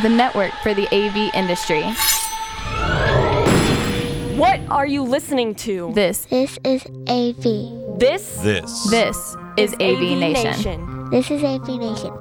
[0.00, 1.82] the network for the AV industry.
[4.36, 5.92] What are you listening to?
[5.94, 7.98] This This is AV.
[7.98, 8.90] This This.
[8.90, 10.52] this is AV, Nation.
[10.52, 11.10] Nation.
[11.10, 12.12] This is AV Nation.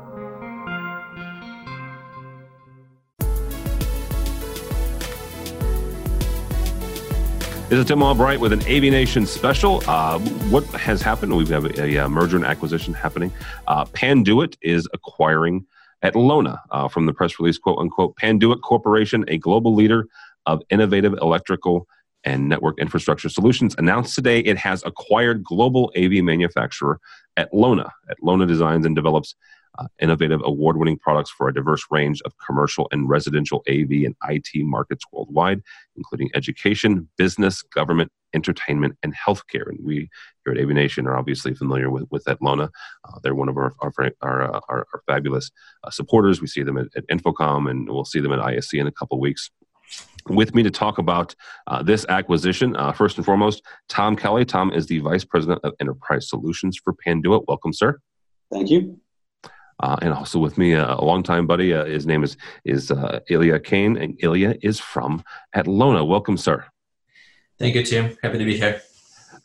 [7.69, 9.81] This is Tim Albright with an AV Nation special.
[9.87, 10.19] Uh,
[10.49, 11.37] what has happened?
[11.37, 13.31] We have a, a, merger and acquisition happening.
[13.67, 15.65] Uh, Panduit is acquiring
[16.03, 18.15] Atlona uh, from the press release, quote unquote.
[18.15, 20.07] Panduit Corporation, a global leader
[20.45, 21.87] of innovative electrical
[22.23, 26.99] and network infrastructure solutions, announced today it has acquired global AV manufacturer
[27.37, 27.89] Atlona.
[28.09, 29.35] At Lona designs and develops
[30.01, 34.49] innovative award winning products for a diverse range of commercial and residential AV and IT
[34.65, 35.61] markets worldwide,
[35.95, 39.67] including education, business, government, entertainment, and healthcare.
[39.67, 40.09] And we
[40.45, 42.69] here at AV Nation are obviously familiar with, with Atlona.
[43.07, 45.51] Uh, they're one of our, our, our, uh, our, our fabulous
[45.83, 46.41] uh, supporters.
[46.41, 49.19] We see them at, at, InfoComm and we'll see them at ISE in a couple
[49.19, 49.49] weeks.
[50.27, 51.33] With me to talk about
[51.65, 54.45] uh, this acquisition, uh, first and foremost, Tom Kelly.
[54.45, 57.45] Tom is the Vice President of Enterprise Solutions for Panduit.
[57.47, 57.99] Welcome, sir.
[58.51, 58.99] Thank you.
[59.79, 61.73] Uh, and also with me, uh, a longtime buddy.
[61.73, 65.23] Uh, his name is is uh, Ilya Khayn, and Ilya is from
[65.55, 66.05] Atlona.
[66.05, 66.65] Welcome, sir.
[67.57, 68.17] Thank you, Tim.
[68.21, 68.81] Happy to be here.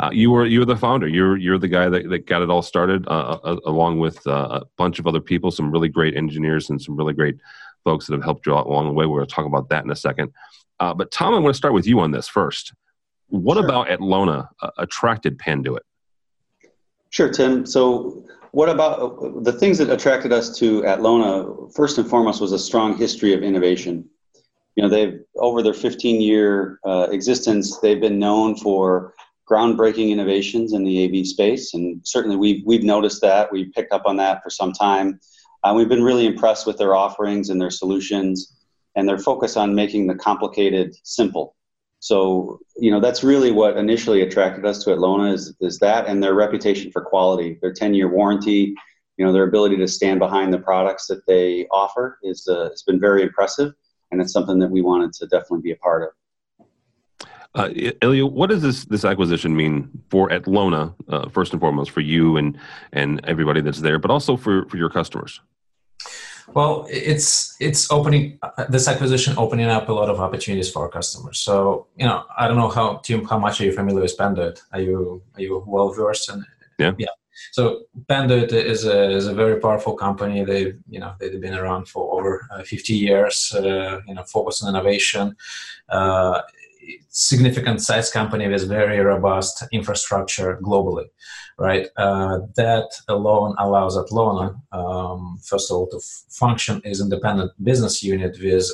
[0.01, 1.07] Uh, you were you were the founder.
[1.07, 4.99] You're you're the guy that, that got it all started, uh, along with a bunch
[4.99, 7.37] of other people, some really great engineers and some really great
[7.85, 9.07] folks that have helped you out along the way.
[9.07, 10.33] We're going to talk about that in a second.
[10.81, 12.73] but Tom, I want to start with you on this first.
[13.29, 13.65] What sure.
[13.65, 14.48] about Atlona
[14.79, 15.81] attracted Panduit?
[17.15, 17.65] Sure, Tim.
[17.65, 21.73] So what about the things that attracted us to Atlona?
[21.73, 24.05] First and foremost, was a strong history of innovation.
[24.75, 29.15] You know, they've over their 15-year uh, existence, they've been known for
[29.48, 33.53] groundbreaking innovations in the AV space, and certainly we've we've noticed that.
[33.53, 35.20] We picked up on that for some time.
[35.62, 38.57] Uh, we've been really impressed with their offerings and their solutions,
[38.97, 41.55] and their focus on making the complicated simple.
[42.05, 46.23] So, you know, that's really what initially attracted us to Atlona is, is that and
[46.23, 48.75] their reputation for quality, their 10 year warranty,
[49.17, 52.83] you know, their ability to stand behind the products that they offer is, uh, has
[52.83, 53.73] been very impressive.
[54.11, 56.13] And it's something that we wanted to definitely be a part
[56.59, 56.67] of.
[57.55, 57.70] Uh,
[58.03, 62.37] Ilya, what does this this acquisition mean for Atlona, uh, first and foremost, for you
[62.37, 62.59] and
[62.93, 65.41] and everybody that's there, but also for, for your customers?
[66.53, 68.39] Well, it's it's opening
[68.69, 71.39] this acquisition opening up a lot of opportunities for our customers.
[71.39, 74.61] So you know, I don't know how Tim, how much are you familiar with Panduit?
[74.73, 76.45] Are you are you well versed in?
[76.79, 76.93] Yeah.
[76.99, 77.15] Yeah.
[77.53, 80.45] So Panduit is a is a very powerful company.
[80.45, 83.55] They've you know they've been around for over uh, 50 years.
[83.55, 85.37] Uh, you know, focused on innovation.
[85.89, 86.43] Uh,
[87.08, 91.06] significant size company with very robust infrastructure globally,
[91.58, 91.89] right?
[91.96, 98.02] Uh, that alone allows Atlona, um, first of all, to f- function as independent business
[98.02, 98.70] unit with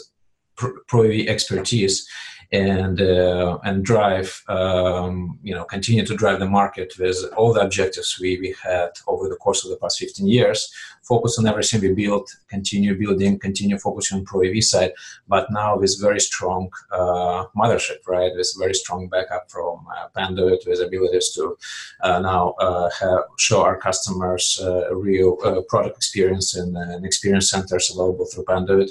[0.88, 2.06] pro expertise
[2.52, 7.60] and uh, and drive um, you know continue to drive the market with all the
[7.60, 10.72] objectives we, we had over the course of the past 15 years.
[11.02, 14.92] Focus on everything we built continue building continue focusing on pro AV side
[15.28, 18.32] but now with very strong uh, mothership right?
[18.34, 21.56] With very strong backup from uh, Panduit with abilities to
[22.02, 27.90] uh, now uh, have, show our customers uh, real uh, product experience and experience centers
[27.90, 28.90] available through Panduit.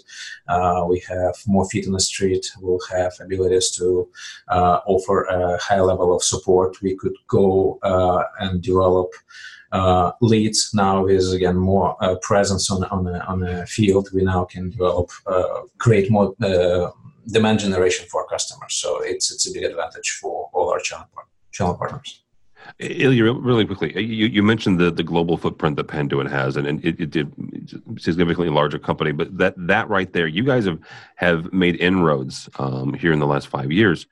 [0.90, 2.46] We have more feet on the street.
[2.62, 4.08] We'll have ability to
[4.50, 6.82] uh, offer a high level of support.
[6.82, 9.10] We could go uh, and develop
[9.72, 14.10] uh, leads now with again more uh, presence on on a, on field.
[14.14, 16.92] We now can develop uh, create more uh,
[17.28, 18.74] demand generation for customers.
[18.76, 21.08] So it's it's a big advantage for all our channel
[21.52, 22.24] channel partners.
[22.80, 26.68] Ilya, really quickly, uh, you, you mentioned the, the global footprint that Panduit has, and,
[26.68, 27.34] and it, it did
[27.97, 29.12] significantly larger company.
[29.12, 30.80] But that that right there, you guys have
[31.16, 34.07] have made inroads um, here in the last five years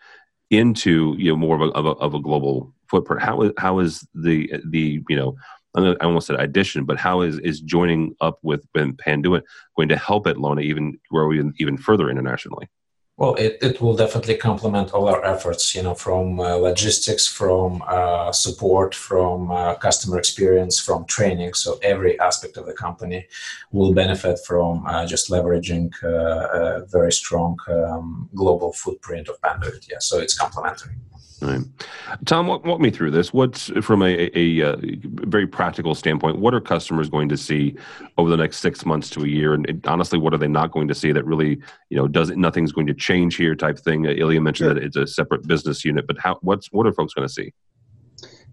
[0.49, 3.21] into you know more of a, of a, of a global footprint.
[3.21, 5.35] How is how is the the you know
[5.75, 9.43] I almost said addition, but how is is joining up with Panduit
[9.75, 12.67] going to help Atlona even grow even, even further internationally?
[13.17, 17.83] Well, it, it will definitely complement all our efforts, you know, from uh, logistics, from
[17.87, 21.55] uh, support, from uh, customer experience, from training.
[21.55, 23.25] So every aspect of the company
[23.71, 29.89] will benefit from uh, just leveraging uh, a very strong um, global footprint of Panduit.
[29.89, 30.93] Yeah, so it's complementary.
[31.39, 31.61] Right.
[32.25, 33.31] Tom, walk, walk me through this.
[33.31, 36.39] What's from a, a, a, uh, very practical standpoint?
[36.39, 37.75] What are customers going to see
[38.17, 39.53] over the next six months to a year?
[39.53, 42.31] And, and honestly, what are they not going to see that really, you know, does
[42.31, 44.07] nothing's going to change here type thing?
[44.07, 44.73] Uh, Ilya mentioned sure.
[44.73, 46.39] that it's a separate business unit, but how?
[46.41, 47.53] What's what are folks going to see?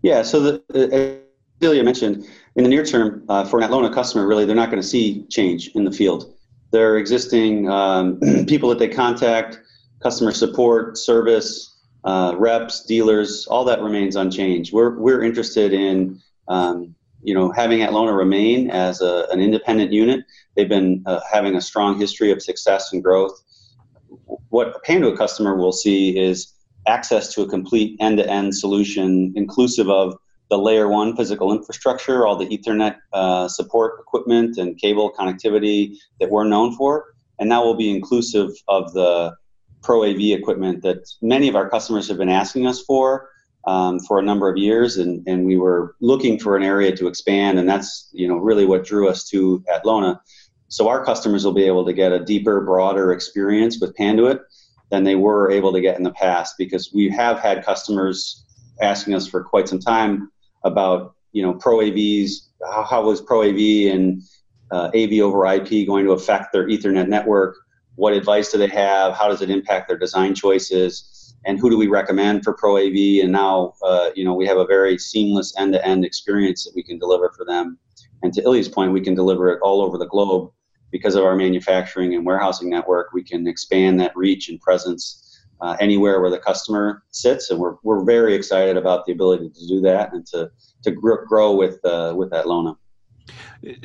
[0.02, 0.22] Yeah.
[0.22, 2.26] So the uh, Ilya mentioned
[2.56, 5.25] in the near term uh, for an Atlona customer, really, they're not going to see
[5.31, 6.34] change in the field
[6.75, 9.60] their existing um, people that they contact,
[10.02, 11.73] customer support, service,
[12.04, 14.72] uh, reps, dealers, all that remains unchanged.
[14.72, 20.24] We're we're interested in um, you know having Atlona remain as a, an independent unit.
[20.56, 23.40] They've been uh, having a strong history of success and growth.
[24.50, 26.52] What a Panduit customer will see is
[26.86, 30.16] access to a complete end-to-end solution, inclusive of
[30.50, 36.30] the layer one physical infrastructure, all the Ethernet uh, support equipment and cable connectivity that
[36.30, 39.34] we're known for, and that will be inclusive of the
[39.84, 43.28] Pro AV equipment that many of our customers have been asking us for
[43.66, 47.06] um, for a number of years, and, and we were looking for an area to
[47.06, 50.19] expand, and that's you know really what drew us to Atlona.
[50.69, 54.40] So our customers will be able to get a deeper, broader experience with Panduit
[54.90, 58.44] than they were able to get in the past because we have had customers
[58.81, 60.31] asking us for quite some time
[60.64, 64.22] about you know Pro AVs, how, how was Pro AV and
[64.70, 67.56] uh, AV over IP going to affect their Ethernet network?
[67.96, 69.14] What advice do they have?
[69.14, 71.35] How does it impact their design choices?
[71.46, 74.56] And who do we recommend for pro av and now uh, you know we have
[74.56, 77.79] a very seamless end-to-end experience that we can deliver for them.
[78.23, 80.50] And to ilya's point we can deliver it all over the globe.
[80.91, 85.20] Because of our manufacturing and warehousing network we can expand that reach and presence
[85.61, 87.50] uh, anywhere where the customer sits.
[87.50, 90.50] And we're, we're very excited about the ability to do that and to,
[90.82, 92.76] to grow with uh, with Atlona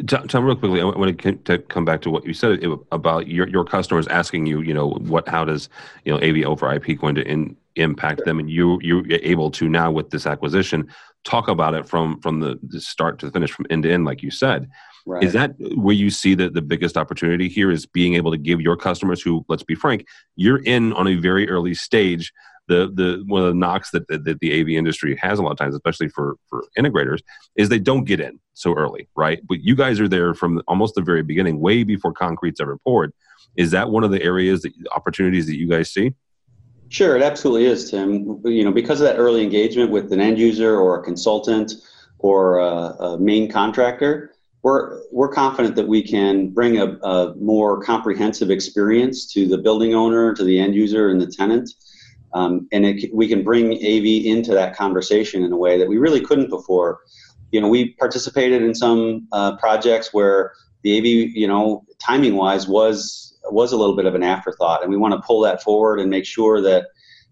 [0.07, 3.63] Tom, real quickly, I want to come back to what you said about your, your
[3.63, 5.69] customers asking you, you know, what, how does,
[6.03, 9.69] you know, AV over IP going to in, impact them, and you you're able to
[9.69, 10.89] now with this acquisition
[11.23, 14.05] talk about it from from the, the start to the finish, from end to end,
[14.05, 14.69] like you said.
[15.05, 15.23] Right.
[15.23, 18.61] Is that where you see that the biggest opportunity here is being able to give
[18.61, 20.05] your customers, who, let's be frank,
[20.35, 22.33] you're in on a very early stage
[22.69, 25.51] the the one of the knocks that, that, that the AV industry has a lot
[25.51, 27.19] of times, especially for for integrators,
[27.55, 29.41] is they don't get in so early, right?
[29.45, 33.11] But you guys are there from almost the very beginning, way before concrete's ever poured.
[33.57, 36.13] Is that one of the areas that opportunities that you guys see?
[36.89, 38.41] Sure, it absolutely is, Tim.
[38.45, 41.73] You know, because of that early engagement with an end user or a consultant
[42.19, 47.81] or a, a main contractor, we're we're confident that we can bring a, a, more
[47.81, 51.71] comprehensive experience to the building owner, to the end user, and the tenant
[52.33, 55.97] um, and it, we can bring AV into that conversation in a way that we
[55.97, 56.99] really couldn't before.
[57.51, 60.53] You know, we participated in some uh, projects where
[60.83, 64.91] the AV, you know, timing wise was was a little bit of an afterthought, and
[64.91, 66.87] we want to pull that forward and make sure that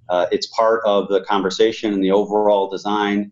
[0.10, 3.32] uh, it's part of the conversation and the overall design.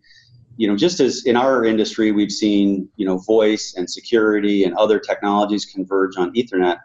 [0.56, 4.74] You know, just as in our industry, we've seen you know voice and security and
[4.76, 6.78] other technologies converge on Ethernet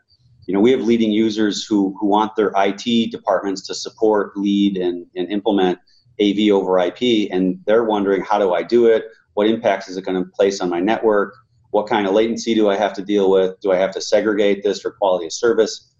[0.52, 4.76] you know, we have leading users who, who want their IT departments to support, lead,
[4.76, 5.80] and, and implement
[6.22, 9.06] AV over IP, and they're wondering, how do I do it?
[9.36, 11.36] What impacts is it going to place on my network?
[11.70, 13.62] What kind of latency do I have to deal with?
[13.62, 15.94] Do I have to segregate this for quality of service?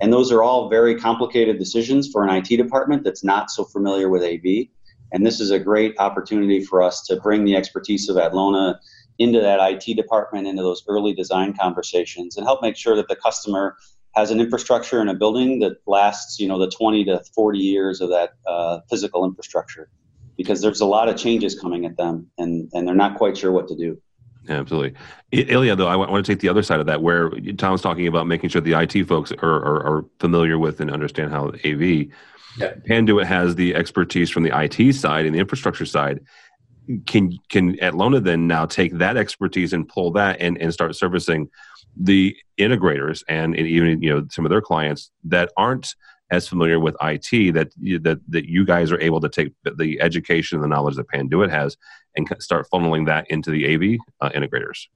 [0.00, 4.08] And those are all very complicated decisions for an IT department that's not so familiar
[4.08, 4.68] with AV.
[5.12, 8.78] And this is a great opportunity for us to bring the expertise of Atlona
[9.20, 13.16] into that IT department, into those early design conversations, and help make sure that the
[13.16, 13.76] customer
[14.16, 18.00] has an infrastructure and a building that lasts, you know, the 20 to 40 years
[18.00, 19.90] of that uh, physical infrastructure,
[20.38, 23.52] because there's a lot of changes coming at them, and and they're not quite sure
[23.52, 24.00] what to do.
[24.48, 24.94] Yeah, absolutely.
[25.32, 27.28] Ilya, though, I want to take the other side of that, where
[27.58, 31.30] Tom's talking about making sure the IT folks are, are, are familiar with and understand
[31.30, 32.08] how AV.
[32.58, 32.72] Yeah.
[32.88, 36.20] Panduit has the expertise from the IT side and the infrastructure side
[37.06, 41.48] can can Atlona then now take that expertise and pull that and, and start servicing
[41.96, 45.94] the integrators and, and even you know some of their clients that aren't
[46.30, 47.70] as familiar with IT that
[48.02, 51.50] that that you guys are able to take the education and the knowledge that Panduit
[51.50, 51.76] has
[52.16, 54.86] and start funneling that into the AV uh, integrators.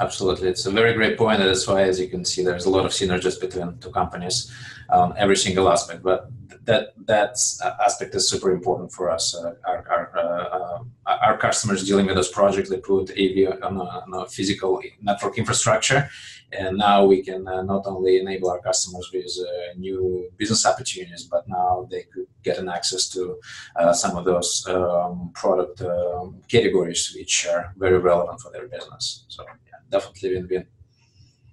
[0.00, 1.38] Absolutely, it's a very great point.
[1.38, 4.52] That's why, as you can see, there's a lot of synergies between two companies
[4.90, 6.02] on um, every single aspect.
[6.02, 6.30] But
[6.64, 7.36] that that
[7.84, 9.34] aspect is super important for us.
[9.34, 13.76] Uh, our our, uh, uh, our customers dealing with those projects, they put AV on
[13.76, 16.08] a, on a, physical network infrastructure,
[16.52, 21.24] and now we can uh, not only enable our customers with uh, new business opportunities,
[21.24, 23.38] but now they could get an access to
[23.76, 29.24] uh, some of those um, product um, categories which are very relevant for their business.
[29.28, 30.66] So yeah, definitely win-win.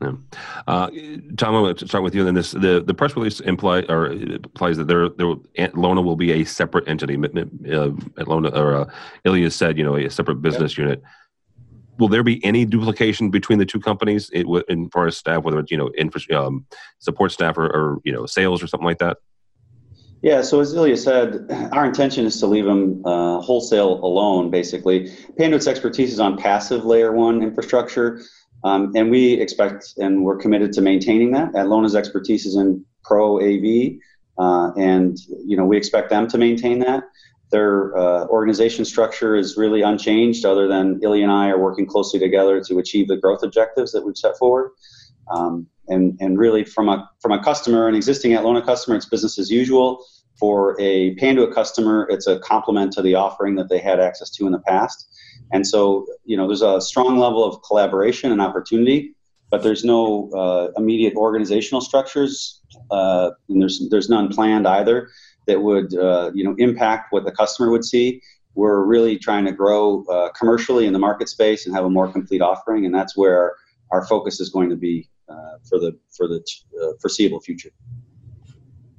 [0.01, 0.13] Yeah.
[0.67, 0.89] Uh,
[1.37, 2.21] Tom, I'm going to start with you.
[2.21, 5.35] And then this, the, the press release imply or implies that there, there,
[5.75, 7.15] Lona will be a separate entity.
[7.15, 7.91] Uh,
[8.25, 8.91] Lona or uh,
[9.25, 10.85] Ilya said, you know, a separate business yep.
[10.85, 11.03] unit.
[11.99, 15.59] Will there be any duplication between the two companies it, in far as staff, whether
[15.59, 16.65] it's you know infra, um,
[16.97, 19.17] support staff or, or you know sales or something like that?
[20.23, 25.09] Yeah, so as Ilya said, our intention is to leave them uh, wholesale alone, basically.
[25.37, 28.21] Panduit's expertise is on passive layer one infrastructure,
[28.63, 31.53] Um, and we expect and we're committed to maintaining that.
[31.53, 33.93] Atlona's expertise is in pro AV,
[34.37, 37.03] uh, and you know we expect them to maintain that.
[37.51, 42.19] Their uh, organization structure is really unchanged, other than Ilya and I are working closely
[42.19, 44.71] together to achieve the growth objectives that we've set forward.
[45.29, 49.37] Um, and, and really, from a from a customer, an existing Atlona customer, it's business
[49.37, 50.05] as usual.
[50.39, 54.45] For a Panduit customer, it's a complement to the offering that they had access to
[54.45, 55.07] in the past.
[55.53, 59.15] And so, you know, there's a strong level of collaboration and opportunity,
[59.49, 65.09] but there's no uh, immediate organizational structures, uh, and there's there's none planned either
[65.47, 68.21] that would uh, you know impact what the customer would see.
[68.55, 72.11] We're really trying to grow uh, commercially in the market space and have a more
[72.11, 73.53] complete offering, and that's where
[73.91, 76.41] our focus is going to be uh, for the for the
[76.81, 77.71] uh, foreseeable future.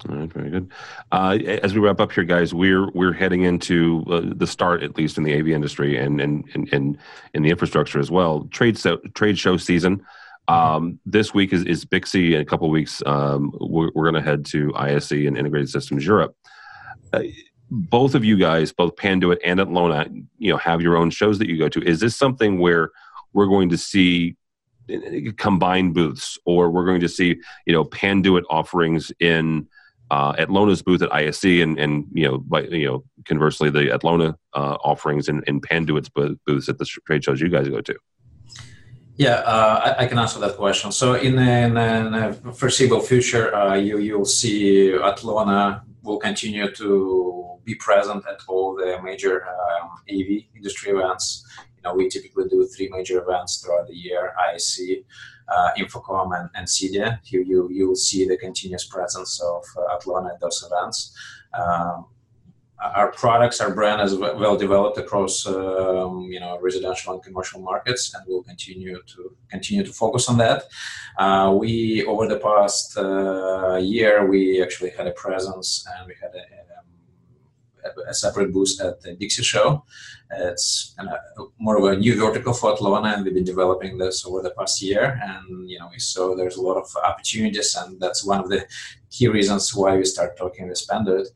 [0.09, 0.71] All right, very good.
[1.13, 4.97] Uh, as we wrap up here, guys, we're we're heading into uh, the start, at
[4.97, 6.99] least in the AV industry and and and, and
[7.35, 8.49] in the infrastructure as well.
[8.51, 10.05] Trade so, trade show season.
[10.49, 12.35] Um, this week is, is BICSI.
[12.35, 16.05] In a couple weeks, um, we're, we're going to head to ISE and Integrated Systems
[16.05, 16.35] Europe.
[17.13, 17.23] Uh,
[17.71, 21.49] both of you guys, both Panduit and Atlona, you know, have your own shows that
[21.49, 21.81] you go to.
[21.83, 22.91] Is this something where
[23.33, 24.37] we're going to see
[24.93, 24.99] uh,
[25.37, 29.69] combined booths, or we're going to see, you know, Panduit offerings in
[30.13, 34.35] uh, Atlona's booth at ISE, and and you know, by, you know, conversely, the Atlona
[34.53, 37.97] uh, offerings in, in Panduit's booths at the trade shows you guys go to.
[39.17, 40.93] Yeah, uh, I, I, can answer that question.
[40.93, 48.23] So in the, foreseeable future, uh, you you'll see Atlona will continue to be present
[48.29, 51.47] at all the major um, AV industry events.
[51.83, 54.81] You know, we typically do three major events throughout the year: ISE,
[55.49, 57.19] uh, InfoComm, and, and CEDIA.
[57.25, 61.17] Here you you will see the continuous presence of uh, Atlona at those events.
[61.53, 62.07] Um,
[62.83, 68.15] our products, our brand is well developed across um, you know residential and commercial markets,
[68.15, 70.65] and we'll continue to continue to focus on that.
[71.19, 76.33] Uh, we over the past uh, year, we actually had a presence, and we had
[76.35, 76.72] a, a,
[78.09, 79.85] a separate booth at the BICSI show.
[80.31, 84.25] It's kind of more of a new vertical for Atlona, and we've been developing this
[84.25, 85.21] over the past year.
[85.23, 88.67] And you know, we saw there's a lot of opportunities, and that's one of the
[89.11, 91.27] key reasons why we start talking with Panduit.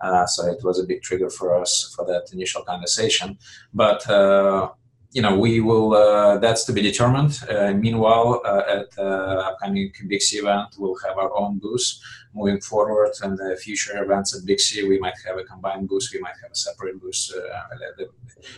[0.00, 3.38] Uh, so it was a big trigger for us for that initial conversation.
[3.72, 4.70] But uh,
[5.14, 5.94] you know, we will.
[5.94, 7.38] Uh, that's to be determined.
[7.48, 9.08] Uh, meanwhile, uh, at the
[9.48, 11.88] upcoming BICSI event, we'll have our own booth.
[12.36, 16.08] Moving forward, and the future events at Big BICSI, we might have a combined booth.
[16.12, 17.30] We might have a separate booth.
[17.32, 18.06] Uh,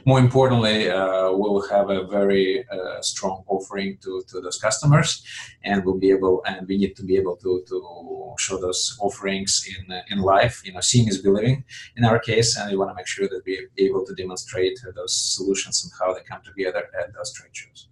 [0.07, 2.65] more importantly, uh, we'll have a very
[3.03, 5.23] strong offering to, to those customers,
[5.63, 6.43] and we'll be able.
[6.47, 10.63] And we need to be able to to show those offerings in in life.
[10.65, 11.63] You know, seeing is believing
[11.99, 15.15] in our case, and we want to make sure that we're able to demonstrate those
[15.37, 17.89] solutions and how they come together at those trade shows.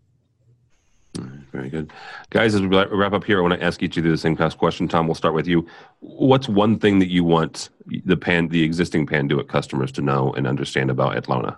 [1.53, 1.93] Very good.
[2.31, 4.35] Guys, as we wrap up here, I want to ask each of you the same
[4.35, 4.89] class question.
[4.89, 5.67] Tom, we'll start with you.
[6.01, 10.49] What's one thing that you want the pan, the existing Panduit customers to know and
[10.49, 11.57] understand about Atlona?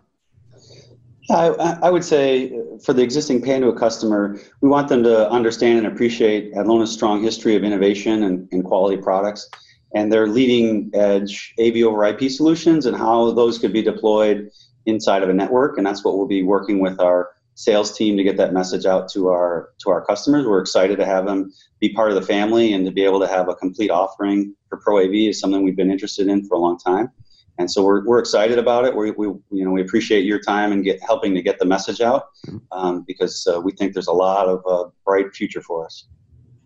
[1.30, 5.78] I, I would say uh, for the existing Panduit customer, we want them to understand
[5.78, 9.48] and appreciate Atlona's strong history of innovation and, and quality products
[9.94, 14.50] and their leading edge AV over IP solutions and how those could be deployed
[14.86, 15.76] inside of a network.
[15.76, 19.08] And that's what we'll be working with our sales team to get that message out
[19.10, 20.46] to our to our customers.
[20.46, 23.26] We're excited to have them be part of the family and to be able to
[23.26, 26.58] have a complete offering for Pro AV is something we've been interested in for a
[26.58, 27.10] long time.
[27.58, 28.94] And so we're, we're excited about it.
[28.94, 32.00] We, we you know we appreciate your time and get helping to get the message
[32.00, 32.58] out mm-hmm.
[32.72, 36.04] um, because uh, we think there's a lot of uh, bright future for us.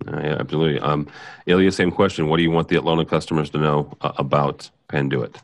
[0.09, 0.81] Uh, yeah, absolutely.
[0.81, 1.07] Um,
[1.47, 2.27] Ilya, same question.
[2.29, 5.37] What do you want the Atlona customers to know uh, about Panduit?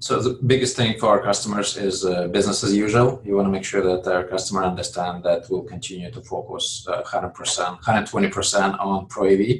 [0.00, 3.20] So the biggest thing for our customers is uh, business as usual.
[3.22, 7.02] You want to make sure that our customer understand that we'll continue to focus uh,
[7.02, 9.58] 100%, 120% on Pro AV,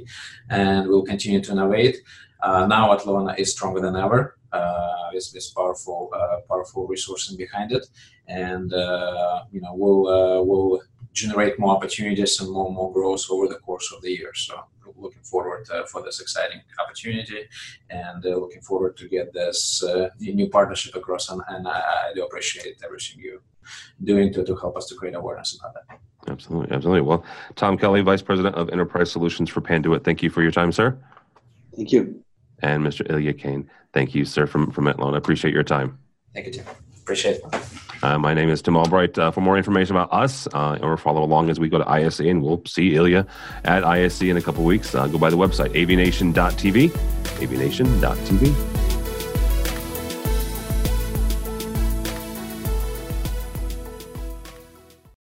[0.49, 1.99] and we'll continue to innovate.
[2.43, 4.39] Uh, now Atlona is stronger than ever.
[4.51, 7.87] Uh, with this powerful, uh, powerful resourcing behind it,
[8.27, 10.81] and uh, you know we'll uh, we'll
[11.13, 14.33] generate more opportunities and more more growth over the course of the year.
[14.35, 14.65] So
[14.97, 17.49] looking forward uh, for this exciting opportunity
[17.89, 21.31] and uh, looking forward to get this uh, new partnership across.
[21.31, 23.41] And, and I, I, do appreciate everything you
[24.05, 25.99] doing to, to help us to create awareness about that.
[26.29, 27.01] Absolutely, absolutely.
[27.01, 27.25] Well,
[27.57, 30.99] Tom Kelly, Vice President of Enterprise Solutions for Panduit, thank you for your time, sir.
[31.75, 32.23] Thank you.
[32.63, 33.09] And Mr.
[33.11, 35.17] Ilya Khayn, thank you, sir, from from Atlona.
[35.17, 35.99] Appreciate your time.
[36.35, 36.65] Thank you, Tim.
[37.03, 37.45] Appreciate it.
[38.03, 39.19] Uh, my name is Tim Albright.
[39.19, 42.21] Uh, for more information about us, uh, or follow along as we go to ISE,
[42.21, 43.27] and we'll see Ilya
[43.65, 46.91] at ISE in a couple weeks, uh, go by the website, avnation.tv,
[47.41, 48.80] avnation.tv.